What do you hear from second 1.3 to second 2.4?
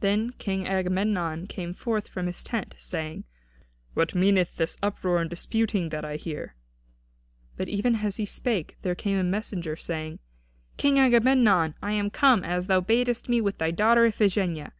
came forth from